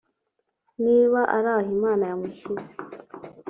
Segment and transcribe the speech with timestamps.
[0.83, 2.73] niba ari aho Imana yamushyize